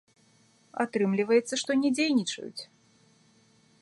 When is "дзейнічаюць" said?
1.99-2.61